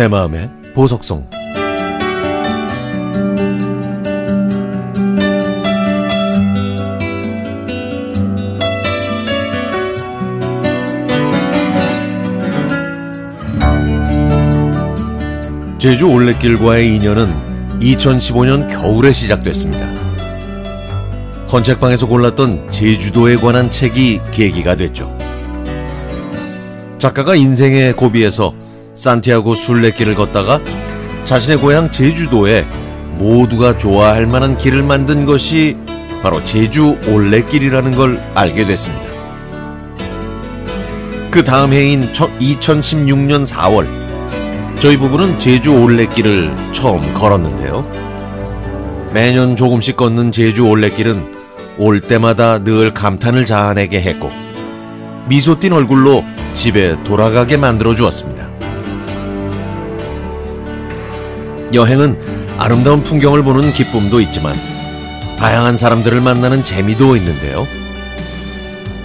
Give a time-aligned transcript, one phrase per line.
[0.00, 1.28] 내 마음의 보석성
[15.76, 19.84] 제주 올레길과의 인연은 2015년 겨울에 시작됐습니다.
[21.52, 25.14] 헌책방에서 골랐던 제주도에 관한 책이 계기가 됐죠.
[26.98, 30.60] 작가가 인생의 고비에서 산티아고 순례길을 걷다가
[31.24, 32.66] 자신의 고향 제주도에
[33.14, 35.76] 모두가 좋아할 만한 길을 만든 것이
[36.22, 39.10] 바로 제주 올레길이라는 걸 알게 됐습니다.
[41.30, 47.86] 그 다음 해인 2016년 4월 저희 부부는 제주 올레길을 처음 걸었는데요.
[49.12, 51.34] 매년 조금씩 걷는 제주 올레길은
[51.78, 54.30] 올 때마다 늘 감탄을 자아내게 했고
[55.28, 58.49] 미소 띤 얼굴로 집에 돌아가게 만들어 주었습니다.
[61.72, 64.54] 여행은 아름다운 풍경을 보는 기쁨도 있지만
[65.38, 67.66] 다양한 사람들을 만나는 재미도 있는데요.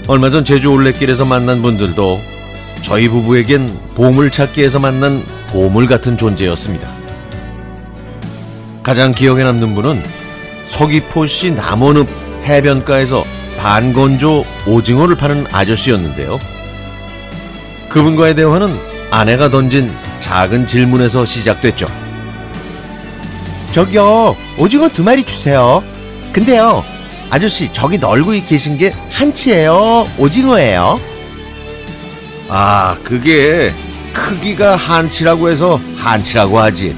[0.08, 2.21] 얼마 전 제주 올레길에서 만난 분들도
[2.81, 6.88] 저희 부부에겐 보물 찾기에서 만난 보물 같은 존재였습니다.
[8.83, 10.03] 가장 기억에 남는 분은
[10.66, 12.08] 서귀포시 남원읍
[12.43, 13.23] 해변가에서
[13.58, 16.39] 반건조 오징어를 파는 아저씨였는데요.
[17.89, 18.77] 그분과의 대화는
[19.09, 22.05] 아내가 던진 작은 질문에서 시작됐죠.
[23.75, 25.83] 저기요, 오징어 두 마리 주세요.
[26.31, 26.81] 근데요,
[27.29, 30.07] 아저씨, 저기 널고 계신 게 한치예요?
[30.17, 30.97] 오징어예요?
[32.47, 33.73] 아, 그게
[34.13, 36.95] 크기가 한치라고 해서 한치라고 하지.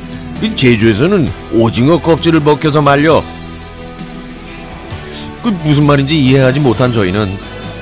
[0.56, 3.24] 제주에서는 오징어 껍질을 벗겨서 말려.
[5.42, 7.28] 그 무슨 말인지 이해하지 못한 저희는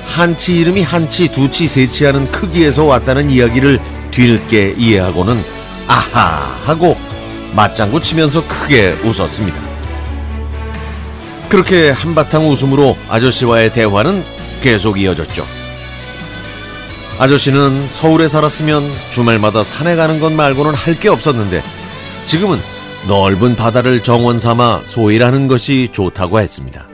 [0.08, 3.78] 한치 이름이 한치, 두치, 세치 하는 크기에서 왔다는 이야기를
[4.12, 5.44] 뒤늦게 이해하고는
[5.86, 6.96] 아하 하고
[7.56, 9.58] 맞장구 치면서 크게 웃었습니다.
[11.50, 14.24] 그렇게 한바탕 웃음으로 아저씨와의 대화는
[14.62, 15.46] 계속 이어졌죠.
[17.18, 21.64] 아저씨는 서울에 살았으면 주말마다 산에 가는 것 말고는 할 게 없었는데
[22.26, 22.60] 지금은
[23.08, 26.88] 넓은 바다를 정원 삼아 소일하는 것이 좋다고 했습니다.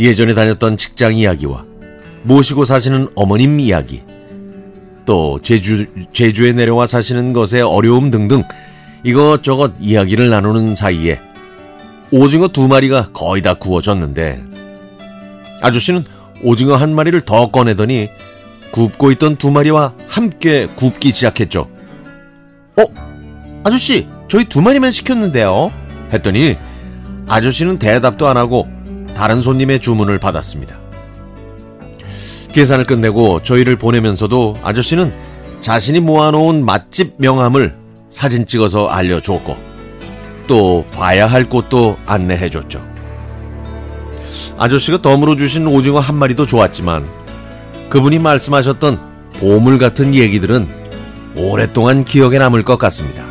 [0.00, 1.64] 예전에 다녔던 직장 이야기와
[2.24, 4.02] 모시고 사시는 어머님 이야기,
[5.04, 8.42] 또 제주, 제주에 내려와 사시는 것의 어려움 등등
[9.04, 11.20] 이것저것 이야기를 나누는 사이에
[12.10, 14.44] 오징어 두 마리가 거의 다 구워졌는데
[15.60, 16.04] 아저씨는
[16.42, 18.10] 오징어 한 마리를 더 꺼내더니
[18.72, 21.68] 굽고 있던 두 마리와 함께 굽기 시작했죠.
[22.80, 22.84] 어?
[23.64, 25.70] 아저씨, 저희 두 마리만 시켰는데요.
[26.12, 26.56] 했더니
[27.28, 28.66] 아저씨는 대답도 안 하고
[29.14, 30.78] 다른 손님의 주문을 받았습니다.
[32.52, 35.12] 계산을 끝내고 저희를 보내면서도 아저씨는
[35.60, 37.81] 자신이 모아놓은 맛집 명함을
[38.12, 39.56] 사진 찍어서 알려줬고
[40.46, 42.84] 또 봐야 할 곳도 안내해줬죠.
[44.58, 47.08] 아저씨가 덤으로 주신 오징어 한 마리도 좋았지만
[47.88, 49.00] 그분이 말씀하셨던
[49.38, 50.68] 보물 같은 얘기들은
[51.36, 53.24] 오랫동안 기억에 남을 것 같습니다.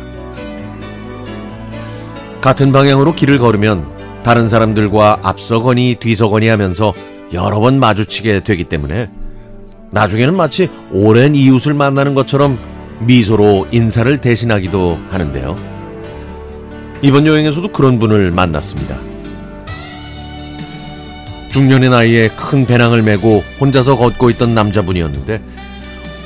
[2.40, 3.86] 같은 방향으로 길을 걸으면
[4.24, 6.92] 다른 사람들과 앞서거니 뒤서거니 하면서
[7.32, 9.08] 여러 번 마주치게 되기 때문에
[9.92, 12.71] 나중에는 마치 오랜 이웃을 만나는 것처럼
[13.06, 15.58] 미소로 인사를 대신하기도 하는데요.
[17.02, 18.96] 이번 여행에서도 그런 분을 만났습니다.
[21.50, 25.42] 중년의 나이에 큰 배낭을 메고 혼자서 걷고 있던 남자분이었는데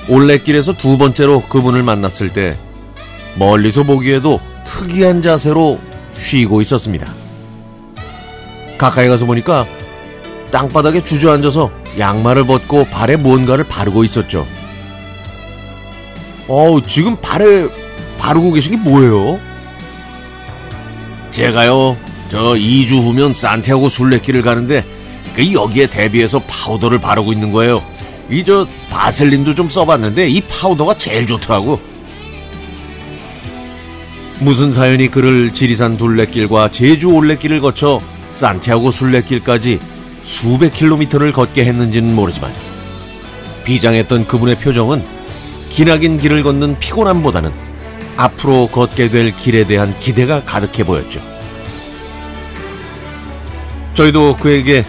[0.09, 2.57] 올레길에서 두 번째로 그분을 만났을 때
[3.37, 5.81] 멀리서 보기에도 특이한 자세로
[6.13, 7.07] 쉬고 있었습니다.
[8.79, 9.67] 가까이 가서 보니까
[10.51, 14.47] 땅바닥에 주저앉아서 양말을 벗고 발에 무언가를 바르고 있었죠.
[16.49, 17.69] 어우, 지금 발에
[18.19, 19.41] 바르고 계신 게 뭐예요?
[21.31, 21.97] 제가요,
[22.29, 24.85] 저 2주 후면 산티아고 순례길을 가는데
[25.35, 27.83] 그 여기에 대비해서 파우더를 바르고 있는 거예요.
[28.31, 31.81] 이 저 바셀린도 좀 써봤는데 이 파우더가 제일 좋더라고.
[34.41, 37.99] 무슨 사연이 그를 지리산 둘레길과 제주 올레길을 거쳐
[38.33, 39.79] 산티아고 순례길까지
[40.23, 42.53] 수백 킬로미터를 걷게 했는지는 모르지만
[43.65, 45.05] 비장했던 그분의 표정은
[45.77, 47.53] 기나긴 길을 걷는 피곤함보다는
[48.17, 51.21] 앞으로 걷게 될 길에 대한 기대가 가득해 보였죠.
[53.93, 54.87] 저희도 그에게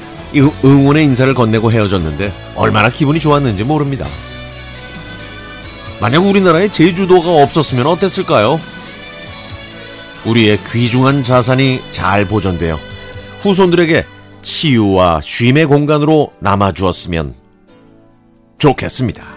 [0.63, 4.07] 응원의 인사를 건네고 헤어졌는데 얼마나 기분이 좋았는지 모릅니다.
[6.00, 8.57] 만약 우리나라에 제주도가 없었으면 어땠을까요?
[10.24, 12.80] 우리의 귀중한 자산이 잘 보존되어
[13.42, 14.06] 후손들에게
[14.42, 17.33] 치유와 쉼의 공간으로 남아주었으면
[18.57, 19.37] 좋겠습니다.